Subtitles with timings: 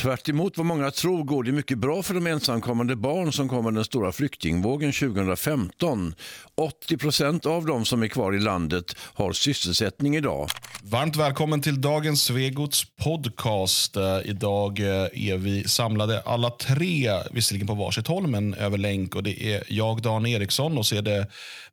[0.00, 3.64] Tvärt emot vad många tror går det mycket bra för de ensamkommande barn som kom
[3.64, 6.14] med den stora flyktingvågen 2015.
[6.54, 10.48] 80 procent av de som är kvar i landet har sysselsättning idag.
[10.82, 13.96] Varmt välkommen till dagens Svegots podcast.
[13.96, 19.14] Eh, Idag eh, är vi samlade alla tre, visserligen på varsitt håll, men över länk.
[19.14, 21.26] Och Det är jag, Dan Eriksson, och så är det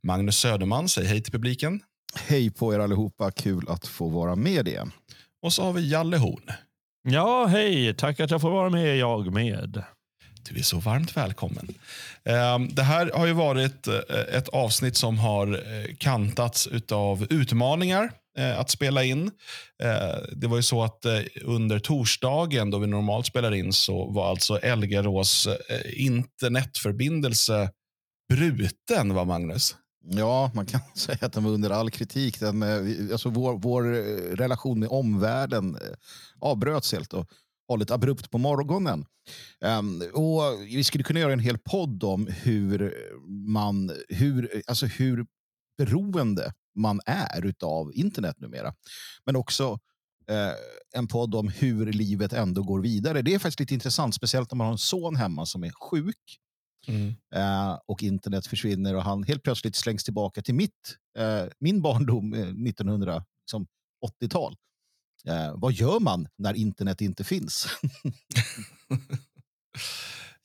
[0.04, 0.90] Magnus Söderman.
[0.90, 1.80] Säg hej till publiken.
[2.16, 4.92] Hej på er allihopa, kul att få vara med igen.
[5.42, 6.52] Och så har vi Jalle Horn.
[7.10, 7.94] Ja, hej.
[7.94, 9.84] Tack att jag får vara med, jag med.
[10.50, 11.68] Du är så varmt välkommen.
[12.24, 14.00] Ehm, det här har ju varit eh,
[14.34, 19.32] ett avsnitt som har eh, kantats av utmaningar eh, att spela in.
[20.32, 21.06] Det var ju så att
[21.42, 25.48] under torsdagen då vi normalt spelar in så var alltså Elgarås
[25.94, 27.70] internetförbindelse
[28.30, 29.76] bruten, va Magnus?
[30.10, 32.40] Ja, man kan säga att den var under all kritik.
[32.40, 34.02] Den, eh, alltså vår, vår eh,
[34.36, 35.96] relation med omvärlden eh,
[36.40, 37.28] avbröts helt och
[37.68, 39.06] hållet abrupt på morgonen.
[39.62, 42.94] Um, och vi skulle kunna göra en hel podd om hur
[43.28, 45.26] man, hur, alltså hur
[45.78, 48.74] beroende man är av internet numera.
[49.26, 49.80] Men också
[50.30, 50.54] eh,
[50.96, 53.22] en podd om hur livet ändå går vidare.
[53.22, 56.40] Det är faktiskt lite intressant, speciellt om man har en son hemma som är sjuk
[57.36, 62.34] eh, och internet försvinner och han helt plötsligt slängs tillbaka till mitt, eh, min barndom
[62.34, 64.56] eh, 1980-tal.
[65.28, 67.68] Eh, vad gör man när internet inte finns?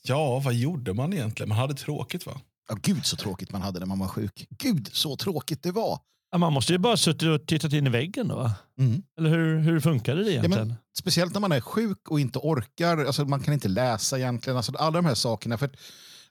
[0.04, 1.48] Ja, vad gjorde man egentligen?
[1.48, 2.40] Man hade tråkigt va?
[2.68, 4.46] Ja, gud så tråkigt man hade när man var sjuk.
[4.58, 5.98] Gud så tråkigt det var.
[6.32, 8.36] Ja, man måste ju bara suttit och tittat in i väggen då.
[8.36, 8.54] va?
[8.78, 9.02] Mm.
[9.18, 10.68] Eller hur, hur funkade det Ja, egentligen?
[10.68, 13.04] men, speciellt när man är sjuk och inte orkar.
[13.04, 14.56] Alltså, man kan inte läsa egentligen.
[14.56, 15.58] Alltså, alla de här sakerna.
[15.58, 15.76] För att,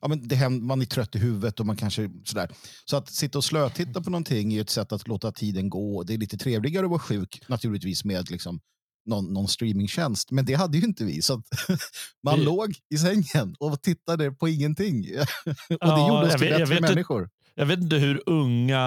[0.02, 2.52] ja, men det händer, man är trött i huvudet och man kanske sådär.
[2.86, 6.04] Så att sitta och slötitta på någonting är ett sätt att låta tiden gå.
[6.04, 8.60] Det är lite trevligare att vara sjuk naturligtvis med liksom,
[9.06, 10.32] någon, någon streamingtjänst.
[10.32, 11.22] Men det hade ju inte vi.
[11.22, 11.46] Så att
[12.24, 15.06] man Vi- låg i sängen och tittade på ingenting.
[15.46, 17.30] och det Ja, gjorde oss till vet- bättre människor.
[17.56, 18.82] Jag vet inte hur unga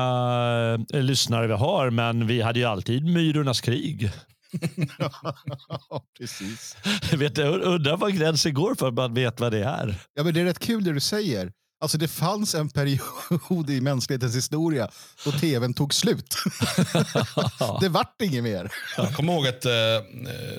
[0.94, 4.10] eh, lyssnare vi har, men vi hade ju alltid Myrornas krig.
[4.98, 6.76] Ja, Precis.
[7.10, 9.94] Jag vet, jag undrar var gränsen går för att man vet vad det är.
[10.14, 11.52] Ja, men det är rätt kul det du säger.
[11.80, 14.90] Alltså det fanns en period i mänsklighetens historia
[15.24, 16.36] då tvn tog slut.
[17.80, 18.70] det vart inget mer.
[18.96, 19.72] Jag kommer ihåg att eh,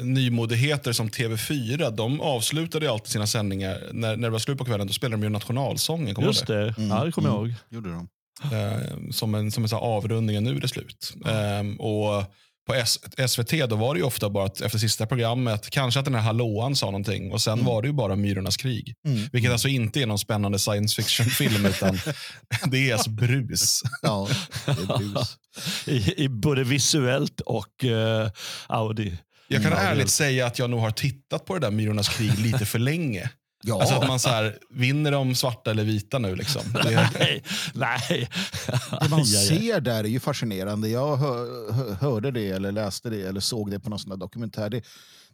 [0.01, 4.87] nymodigheter som TV4, de avslutade alltid sina sändningar, när, när det var slut på kvällen,
[4.87, 6.15] då spelade de ju nationalsången.
[6.15, 7.49] Kommer du Just det, Mm, ja, det kommer jag mm.
[7.49, 7.55] ihåg.
[7.69, 8.07] Gjorde de.
[8.43, 11.13] Eh, som en, som en sån här avrundning, nu är det slut.
[11.25, 12.23] Eh, och
[12.65, 12.83] på
[13.27, 16.21] SVT då var det ju ofta bara att efter sista programmet, kanske att den här
[16.21, 18.95] hallåan sa någonting och sen var det ju bara Myrornas krig.
[19.07, 19.29] Mm.
[19.31, 21.99] Vilket alltså inte är någon spännande science fiction-film, utan
[22.65, 23.81] det är alltså brus.
[24.01, 24.27] Ja,
[24.65, 25.37] det är brus.
[25.85, 28.29] I, i både visuellt och uh,
[28.67, 29.17] Audi.
[29.47, 32.39] Jag kan är- ärligt säga att jag nog har tittat på det där Myrornas krig
[32.39, 33.29] lite för länge.
[33.67, 36.35] Ja, Alltså att man så här, vinner de svarta eller vita nu?
[36.35, 36.61] Liksom.
[36.73, 37.43] Det är, Nej,
[37.73, 38.29] nej.
[39.01, 40.89] det man ser där är ju fascinerande.
[40.89, 44.17] Jag hör, hör, hörde det eller läste det eller såg det på någon sån där
[44.17, 44.69] dokumentär.
[44.69, 44.81] Det,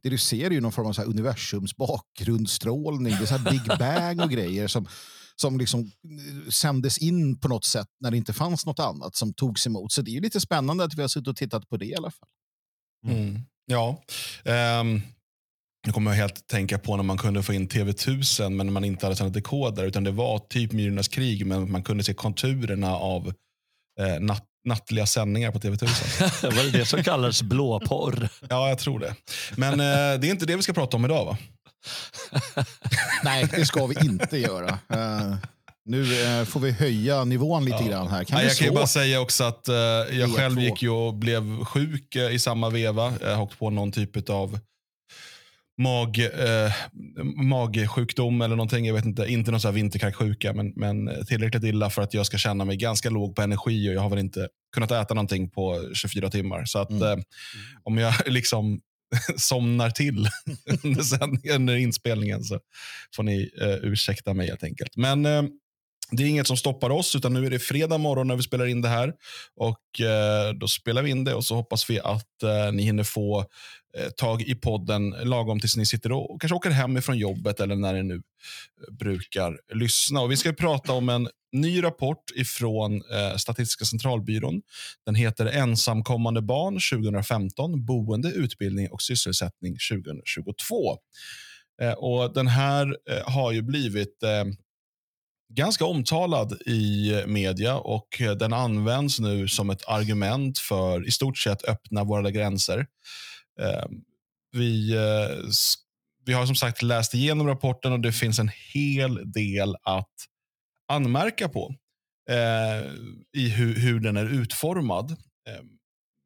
[0.03, 3.15] det du ser är ju någon form av så här universums bakgrundsstrålning.
[3.17, 4.87] Det är så här Big Bang och grejer som,
[5.35, 9.33] som liksom eh, sändes in på något sätt när det inte fanns något annat som
[9.33, 9.91] togs emot.
[9.91, 11.95] Så det är ju lite spännande att vi har suttit och tittat på det i
[11.95, 12.29] alla fall.
[13.07, 14.03] mm, ja.
[14.79, 15.01] Um,
[15.85, 19.15] jag kommer helt tänka på när man kunde få in TV1000 men man inte hade
[19.15, 23.33] sådana dekoder utan det var typ Myrornas krig men man kunde se konturerna av
[23.99, 26.45] eh, natt, nattliga sändningar på TV1000.
[26.55, 28.29] Var det det som kallades blåporr?
[28.49, 29.15] ja, jag tror det.
[29.55, 31.37] Men eh, det är inte det vi ska prata om idag va?
[33.23, 34.69] Nej, det ska vi inte göra.
[34.89, 35.35] Eh,
[35.85, 37.87] nu eh, får vi höja nivån lite Ja.
[37.89, 38.23] grann här.
[38.23, 40.35] Kan Nej, jag kan ju bara säga också att eh, jag E2.
[40.35, 43.13] själv gick ju och blev sjuk eh, i samma veva.
[43.21, 44.59] Jag har åkt på någon typ av
[45.77, 46.73] mag, eh,
[47.43, 48.85] magsjukdom eller någonting.
[48.85, 52.65] Jag vet inte, inte någon vinterkräksjuka, men, men tillräckligt illa för att jag ska känna
[52.65, 56.29] mig ganska låg på energi och jag har väl inte kunnat äta någonting på 24
[56.29, 56.65] timmar.
[56.65, 57.03] Så att Mm.
[57.19, 57.23] eh,
[57.83, 58.81] om jag liksom
[59.37, 60.27] somnar till
[60.83, 62.59] under, sändningen- under inspelningen så
[63.15, 64.95] får ni eh, ursäkta mig helt enkelt.
[64.97, 65.43] Men eh,
[66.11, 68.65] det är inget som stoppar oss, utan nu är det fredag morgon när vi spelar
[68.65, 69.13] in det här.
[69.55, 73.03] Och eh, Då spelar vi in det och så hoppas vi att eh, ni hinner
[73.03, 73.39] få
[73.97, 77.59] eh, tag i podden lagom tills ni sitter och, och kanske åker hem ifrån jobbet
[77.59, 80.21] eller när ni nu eh, brukar lyssna.
[80.21, 84.61] Och Vi ska prata om en ny rapport ifrån eh, Statistiska centralbyrån.
[85.05, 90.97] Den heter Ensamkommande barn 2015, boende, utbildning och sysselsättning 2022.
[91.81, 94.45] Eh, och Den här eh, har ju blivit eh,
[95.55, 98.07] ganska omtalad i media och
[98.39, 102.87] den används nu som ett argument för i stort sett öppna våra gränser.
[103.61, 104.01] Ehm,
[104.51, 105.37] vi, eh,
[106.25, 110.15] vi har som sagt läst igenom rapporten och det finns en hel del att
[110.87, 111.75] anmärka på
[112.29, 112.91] eh,
[113.37, 115.11] i hur, hur den är utformad.
[115.49, 115.67] Ehm,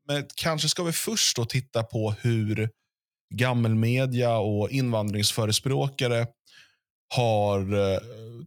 [0.07, 2.69] men kanske ska vi först då titta på hur
[3.33, 6.27] gammelmedia och invandringsförespråkare
[7.07, 8.00] har eh,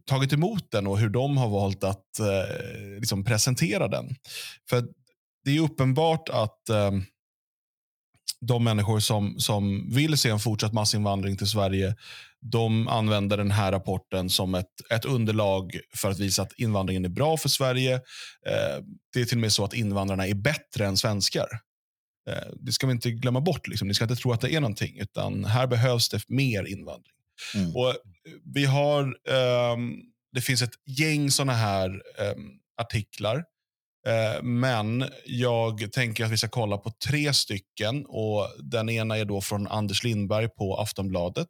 [0.05, 4.15] tagit emot den och hur de har valt att eh, liksom presentera den.
[4.69, 4.83] För
[5.45, 6.91] det är uppenbart att eh,
[8.41, 11.95] de människor som, som vill se en fortsatt massinvandring till Sverige,
[12.41, 17.09] de använder den här rapporten som ett, ett underlag för att visa att invandringen är
[17.09, 17.95] bra för Sverige.
[18.45, 18.83] Eh,
[19.13, 21.47] det är till och med så att invandrarna är bättre än svenskar.
[22.29, 23.67] Eh, det ska vi inte glömma bort.
[23.67, 23.87] Liksom.
[23.87, 27.13] Ni ska inte tro att det är någonting, utan här behövs det mer invandring.
[27.55, 27.75] Mm.
[27.75, 27.95] Och
[28.53, 29.03] vi har,
[29.73, 33.43] um, det finns ett gäng sådana här um, artiklar.
[34.07, 38.05] Uh, men jag tänker att vi ska kolla på tre stycken.
[38.05, 41.47] och Den ena är då från Anders Lindberg på Aftonbladet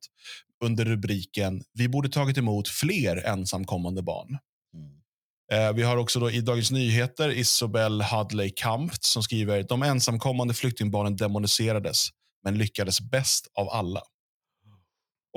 [0.63, 4.37] under rubriken Vi borde tagit emot fler ensamkommande barn.
[4.73, 5.69] Mm.
[5.69, 10.53] Uh, vi har också då i Dagens Nyheter Isobel Hadley Kampt som skriver De ensamkommande
[10.53, 12.07] flyktingbarnen demoniserades
[12.43, 14.01] men lyckades bäst av alla.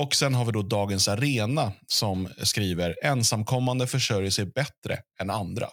[0.00, 5.68] Och sen har vi då Dagens Arena som skriver ensamkommande försörjer sig bättre än andra.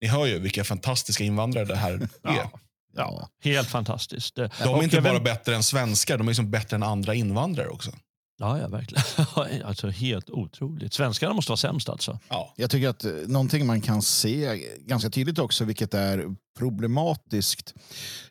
[0.00, 2.08] Ni hör ju vilka fantastiska invandrare det här är.
[2.22, 2.50] Ja,
[2.96, 4.34] ja helt fantastiskt.
[4.34, 7.92] De är inte bara bättre än svenskar, de är liksom bättre än andra invandrare också.
[8.40, 9.04] Ja, ja verkligen.
[9.66, 10.92] alltså, helt otroligt.
[10.94, 12.18] Svenskarna måste vara sämst alltså.
[12.28, 12.54] Ja.
[12.56, 17.74] Jag tycker att eh, någonting man kan se ganska tydligt också, vilket är problematiskt.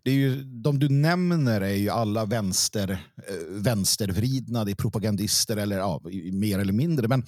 [0.04, 2.90] Det är ju, de du nämner är ju alla vänster,
[3.28, 6.02] eh, vänstervridna, det är propagandister eller ja,
[6.32, 7.08] mer eller mindre.
[7.08, 7.26] Men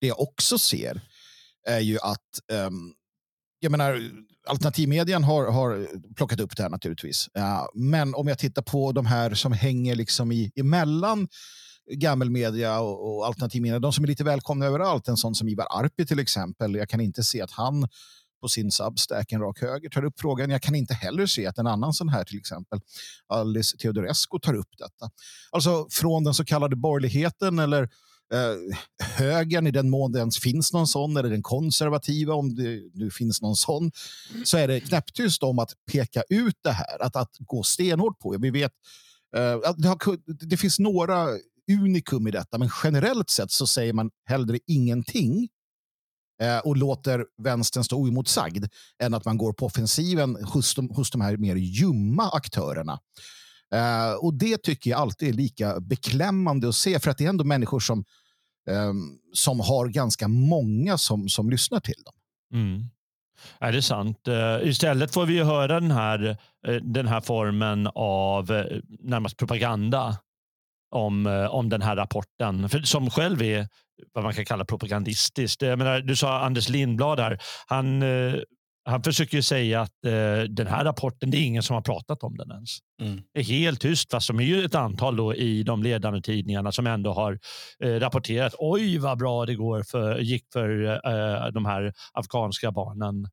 [0.00, 1.00] det jag också ser
[1.68, 2.94] är ju att um,
[3.60, 4.10] jag menar,
[4.48, 7.28] alternativmedien har, har plockat upp det här naturligtvis.
[7.32, 11.28] Ja, men om jag tittar på de här som hänger liksom i, emellan
[11.92, 16.06] gammelmedia och, och alternativmedia, de som är lite välkomna överallt, en sån som Ivar Arpi
[16.06, 16.74] till exempel.
[16.74, 17.88] Jag kan inte se att han
[18.40, 20.50] på sin Substack, en rak höger, tar upp frågan.
[20.50, 22.80] Jag kan inte heller se att en annan sån här, till exempel
[23.26, 25.10] Alice Teodorescu, tar upp detta.
[25.50, 27.82] Alltså från den så kallade borgerligheten eller
[28.34, 28.76] eh,
[29.16, 33.10] högern, i den mån det ens finns någon sån, eller den konservativa, om det nu
[33.10, 33.90] finns någon sån,
[34.44, 38.36] så är det knäpptyst om att peka ut det här, att, att gå stenhårt på.
[38.40, 38.72] Vi vet
[39.36, 39.98] eh, att det, har,
[40.46, 41.28] det finns några
[41.70, 45.48] unikum i detta, men generellt sett så säger man hellre ingenting
[46.42, 48.66] eh, och låter vänstern stå oemotsagd
[49.02, 52.98] än att man går på offensiven hos de, hos de här mer ljumma aktörerna.
[53.74, 57.28] Eh, och det tycker jag alltid är lika beklämmande att se, för att det är
[57.28, 58.04] ändå människor som,
[58.70, 58.92] eh,
[59.32, 62.14] som har ganska många som, som lyssnar till dem.
[62.60, 62.90] Mm.
[63.58, 64.28] Är det sant?
[64.28, 66.36] Eh, istället får vi höra den här,
[66.66, 68.64] eh, den här formen av eh,
[69.00, 70.16] närmast propaganda
[70.90, 73.68] om, om den här rapporten, för, som själv är
[74.12, 75.62] vad man kan kalla propagandistiskt.
[75.62, 77.38] Jag menar, du sa Anders Lindblad här.
[77.66, 78.02] Han
[78.84, 82.36] han försöker säga att eh, den här rapporten, det är ingen som har pratat om
[82.36, 82.70] den ens.
[83.02, 83.22] Mm.
[83.34, 86.86] Det är helt tyst, fast de är ju ett antal i de ledande tidningarna som
[86.86, 87.38] ändå har
[87.84, 88.54] eh, rapporterat.
[88.58, 93.26] Oj, vad bra det går för, gick för eh, de här afghanska barnen.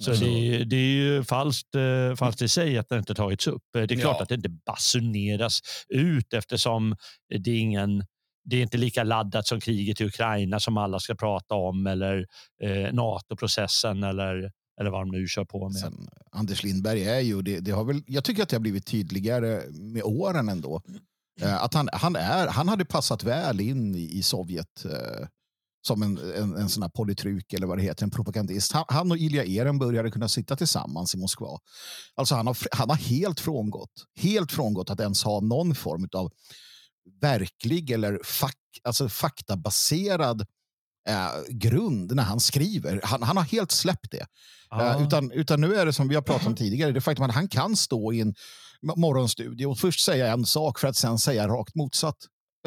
[0.00, 0.24] Så alltså.
[0.24, 3.62] det, det, är ju falskt, eh, falskt i sig att det inte tagits upp.
[3.72, 4.22] Det är klart ja.
[4.22, 6.96] att det inte basuneras ut eftersom
[7.28, 8.04] det är ingen
[8.44, 12.26] det är inte lika laddat som kriget i Ukraina som alla ska prata om eller
[12.62, 15.80] eh, NATO-processen eller eller vad de nu kör på med.
[15.80, 18.86] Sen, Anders Lindberg är ju, det, det, har väl, jag tycker att det har blivit
[18.86, 20.82] tydligare med åren ändå.
[21.40, 25.26] Eh, att han, han, är, han hade passat väl in i, i Sovjet eh,
[25.82, 28.72] som en, en, en sån här polytruk eller vad det heter, en propagandist.
[28.72, 31.58] Han, han och Ilja Eren började kunna sitta tillsammans i Moskva.
[32.14, 36.32] Alltså han har, han har helt frångått, helt frångått att ens ha någon form av
[37.20, 40.40] verklig eller fak, alltså faktabaserad
[41.08, 43.00] eh, grund när han skriver.
[43.04, 44.26] Han, han har helt släppt det.
[44.74, 47.34] Uh, utan, utan nu är det som vi har pratat om tidigare, det faktum att
[47.34, 48.34] han kan stå i en
[48.96, 52.16] morgonstudio och först säga en sak för att sen säga rakt motsatt.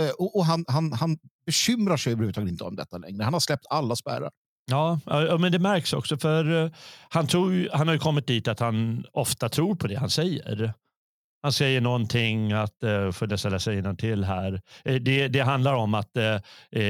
[0.01, 3.23] Eh, och, och han, han, han bekymrar sig överhuvudtaget inte om detta längre.
[3.23, 4.31] Han har släppt alla spärrar.
[4.65, 4.99] Ja,
[5.39, 6.71] men det märks också för eh,
[7.09, 10.73] han, tror, han har ju kommit dit att han ofta tror på det han säger.
[11.41, 14.61] Han säger någonting att, eh, för dessa läsa till här.
[14.85, 16.11] Eh, det, det handlar om att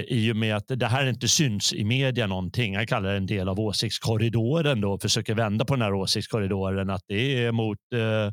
[0.07, 2.75] i och med att det här inte syns i media någonting.
[2.75, 4.99] Han kallar det en del av åsiktskorridoren då.
[4.99, 6.89] Försöker vända på den här åsiktskorridoren.
[6.89, 8.31] Att det är mot eh,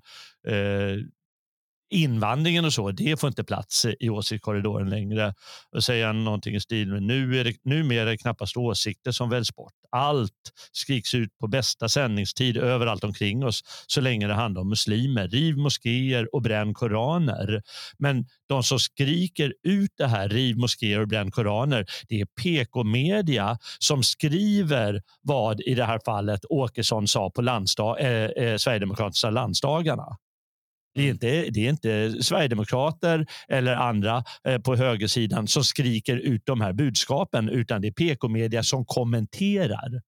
[1.90, 5.35] invandringen och så, det får inte plats i åsiktskorridoren längre.
[5.73, 9.30] Och säga någonting i stil med nu är det, numera är det knappast åsikter som
[9.30, 9.73] väljs bort.
[9.92, 15.28] Allt skriks ut på bästa sändningstid överallt omkring oss så länge det handlar om muslimer.
[15.28, 17.62] Riv moskéer och bränn koraner.
[17.99, 23.59] Men de som skriker ut det här, riv moskéer och bränn koraner, det är PK-media
[23.78, 30.16] som skriver vad i det här fallet Åkesson sa på landsdag, eh, eh, Sverigedemokratiska landsdagarna.
[30.94, 31.14] Det är, Mm.
[31.14, 36.73] inte, det är inte Sverigedemokrater eller andra eh, på högersidan som skriker ut de här
[36.73, 40.02] budskapen utan det är PK-media som kommenterar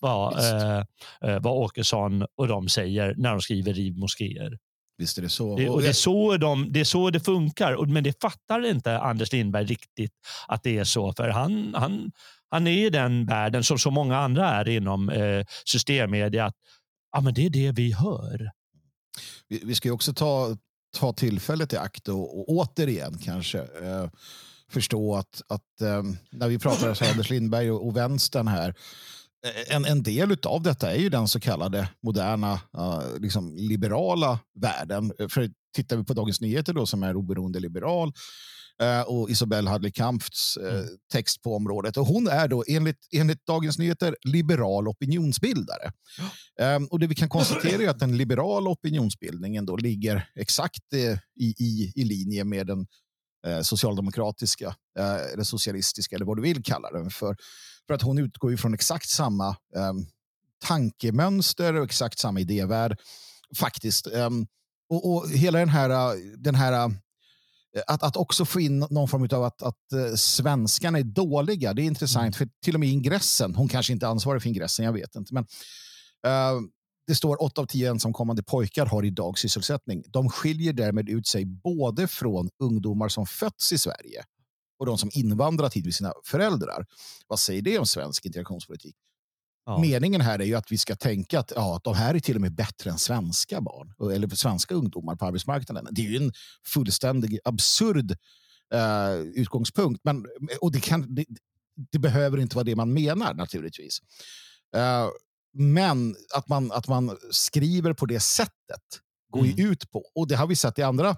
[0.00, 0.78] vad, eh,
[1.24, 4.58] eh, vad Åkesson och de säger när de skriver riv moskéer.
[4.98, 5.56] Visst är det så.
[5.56, 7.86] Det, och det, är så de, det är så det funkar.
[7.86, 10.12] Men det fattar inte Anders Lindberg riktigt
[10.48, 11.12] att det är så.
[11.12, 12.12] För han, han,
[12.50, 16.44] han är i den världen som så många andra är inom eh, systemmedia.
[16.44, 16.54] Att,
[17.12, 18.50] ja, men det är det vi hör
[19.48, 20.56] vi, vi ska ju också ta,
[20.98, 24.08] ta tillfället i akt och, och återigen kanske eh,
[24.68, 28.74] förstå att, att eh, när vi pratar om Anders Lindberg och, och vänstern här,
[29.46, 34.38] eh, en, en del av detta är ju den så kallade moderna eh, liksom liberala
[34.60, 35.12] världen.
[35.18, 38.12] Eh, för tittar vi på Dagens Nyheter då som är oberoende liberal
[38.82, 40.86] eh, och Isabelle Hadley Kampfs eh, Mm.
[41.12, 41.96] text på området.
[41.96, 45.92] Och hon är då enligt, enligt Dagens Nyheter liberal opinionsbildare.
[46.60, 51.18] Ehm, och det vi kan konstatera är att den liberala opinionsbildningen då ligger exakt eh,
[51.40, 52.86] i, i, i linje med den
[53.62, 54.74] socialdemokratiska
[55.32, 57.36] eller socialistiska eller vad du vill kalla den för.
[57.86, 60.06] För att hon utgår från exakt samma ehm,
[60.64, 62.98] tankemönster och exakt samma idévärld
[63.58, 64.06] faktiskt.
[64.06, 64.46] Ehm,
[64.92, 69.08] och, och hela den här, eh, den här eh, att, att också få in någon
[69.08, 71.74] form av att, att eh, svenskarna är dåliga.
[71.74, 74.84] Det är intressant, för till och med ingressen, hon kanske inte är ansvarig för ingressen,
[74.84, 75.34] jag vet inte.
[75.34, 75.46] Men
[76.26, 76.60] eh,
[77.06, 80.04] det står 8 av 10 ensamkommande pojkar har idag sysselsättning.
[80.06, 84.24] De skiljer därmed ut sig både från ungdomar som fötts i Sverige
[84.78, 86.86] och de som invandrat hit med sina föräldrar.
[87.26, 88.96] Vad säger det om svensk integrationspolitik?
[89.64, 89.78] Ja.
[89.78, 92.40] Meningen här är ju att vi ska tänka att ja, de här är till och
[92.40, 95.88] med bättre än svenska barn eller svenska ungdomar på arbetsmarknaden.
[95.90, 96.32] Det är ju en
[96.66, 98.16] fullständig absurd
[98.74, 100.00] eh, utgångspunkt.
[100.04, 100.26] Men,
[100.60, 101.24] och det, kan, det,
[101.92, 103.98] det behöver inte vara det man menar naturligtvis.
[104.76, 105.08] Eh,
[105.54, 108.82] men att man, att man skriver på det sättet
[109.32, 111.16] går ju ut på, och det har vi sett i andra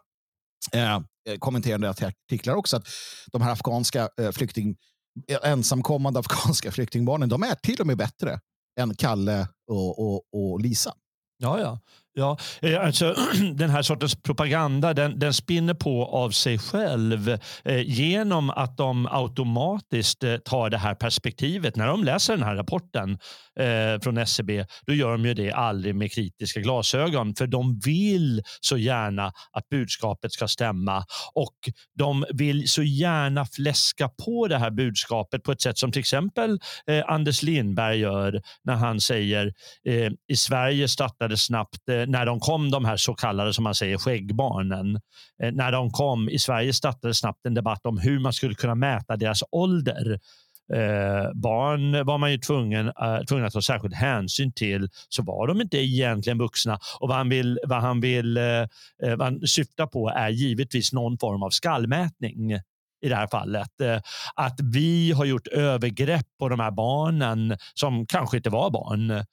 [1.29, 2.87] eh, kommenterande artiklar också, att
[3.33, 4.77] de här afghanska eh, flykting,
[5.43, 8.41] ensamkommande afghanska flyktingbarnen, de är till och med bättre
[8.81, 10.95] än Kalle och, och, och Lisa.
[11.39, 11.79] Ja, ja
[12.15, 13.15] ja eh, alltså,
[13.55, 19.09] den här sortens propaganda den, den spinner på av sig själv eh, genom att de
[19.11, 21.77] automatiskt eh, tar det här perspektivet.
[21.77, 23.19] När de läser den här rapporten
[23.61, 27.35] eh, från SCB, då gör de ju det aldrig med kritiska glasögon.
[27.35, 31.05] För de vill så gärna att budskapet ska stämma
[31.35, 31.57] och
[31.99, 36.59] de vill så gärna fläska på det här budskapet på ett sätt som till exempel
[36.87, 39.53] eh, Anders Lindberg gör när han säger
[39.89, 43.65] eh, i Sverige startade snabbt eh, Eh, när de kom, de här så kallade som
[43.65, 45.01] man säger skäggbarnen.
[45.43, 48.75] Eh, när de kom i Sverige startade snabbt en debatt om hur man skulle kunna
[48.75, 50.19] mäta deras ålder.
[50.73, 55.47] Eh, barn var man ju tvungen, eh, tvungen att ta särskild hänsyn till så var
[55.47, 56.79] de inte egentligen vuxna.
[57.01, 58.45] Och vad han vill, vad han vill eh,
[59.03, 62.53] eh vad han syftar på är givetvis någon form av skallmätning
[63.05, 63.81] i det här fallet.
[63.81, 64.01] Eh,
[64.35, 69.25] Att vi har gjort övergrepp på de här barnen som kanske inte var barn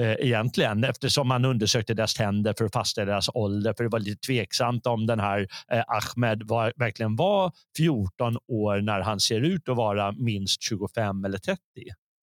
[0.00, 3.74] eh, egentligen eftersom man undersökte deras tänder för att fastställa deras ålder.
[3.76, 8.80] För det var lite tveksamt om den här eh, Ahmed var, verkligen var 14 år
[8.80, 11.60] när han ser ut att vara minst 25 eller 30.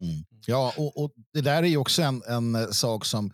[0.01, 0.23] Mm.
[0.47, 3.31] Ja, och, och det där är ju också en, en eh, sak som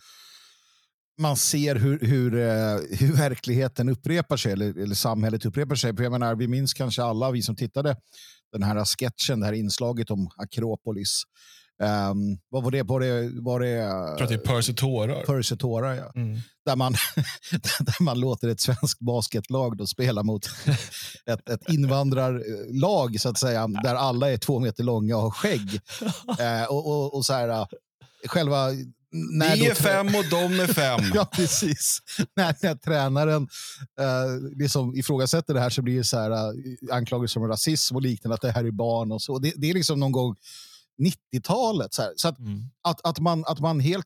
[1.20, 5.96] man ser hur, hur, eh, hur verkligheten upprepar sig, eller, eller samhället upprepar sig.
[5.96, 7.96] För jag menar, vi minns kanske alla, vi som tittade,
[8.52, 11.24] den här sketchen, det här inslaget om Akropolis.
[11.84, 12.84] Um, vad var det?
[12.84, 15.24] Var det, var det Jag tror att det är Percy tårar.
[15.24, 16.12] Percy Tårar, ja.
[16.16, 16.40] Mm.
[16.66, 16.94] Där man,
[17.80, 20.46] där man låter ett svenskt basketlag då spela mot
[21.26, 25.80] ett, ett invandrarlag, så att säga, där alla är två meter långa och har skägg.
[26.40, 27.68] Eh, och, och, och så här,
[28.26, 28.68] själva...
[29.12, 31.00] När då- är fem och de är fem.
[31.14, 32.00] Ja, precis.
[32.36, 33.48] När, när tränaren
[34.00, 38.02] eh, liksom ifrågasätter det här så blir det så här, eh, anklagelser om rasism och
[38.02, 39.40] liknande, att det här är barn och så.
[39.40, 40.36] Det, det är liksom någon gång
[41.00, 41.94] 90-talet.
[41.94, 42.38] Så, så att,
[42.84, 44.06] att, att, man, att, man helt,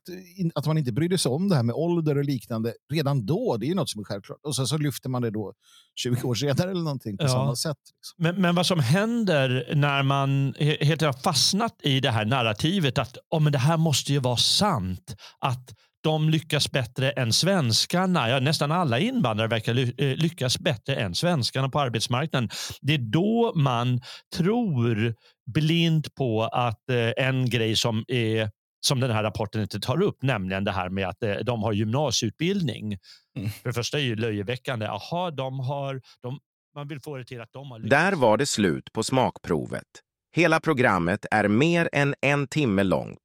[0.54, 3.66] att man inte brydde sig om det här med ålder och liknande redan då, det
[3.66, 4.38] är ju något som är självklart.
[4.42, 5.52] Och sen så lyfter man det då
[6.00, 7.28] 20 år senare eller någonting på Ja.
[7.28, 7.76] samma sätt.
[7.96, 8.22] Liksom.
[8.24, 12.98] Men, men vad som händer när man he- helt har fastnat i det här narrativet
[12.98, 15.16] att oh, men det här måste ju vara sant.
[15.38, 15.70] Att
[16.04, 18.28] de lyckas bättre än svenskarna.
[18.28, 22.50] Ja, nästan alla invandrare verkar ly lyckas bättre än svenskarna på arbetsmarknaden.
[22.80, 24.00] Det är då man
[24.36, 25.14] tror
[25.54, 28.50] blint på att eh, en grej som är
[28.86, 31.72] som den här rapporten inte tar upp, nämligen det här med att eh, de har
[31.72, 32.98] gymnasieutbildning.
[33.38, 33.50] Mm.
[33.50, 34.86] För det första är ju löjeväckande.
[34.86, 36.38] Jaha, de har, de,
[36.74, 37.78] man vill få det till att de har...
[37.78, 39.88] Där var det slut på smakprovet.
[40.34, 43.18] Hela programmet är mer än en timme långt.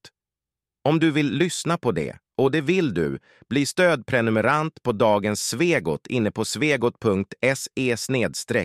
[0.83, 3.19] Om du vill lyssna på det, och det vill du,
[3.49, 7.97] bli stödprenumerant på dagens Svegot inne på svegot.se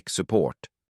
[0.06, 0.56] support.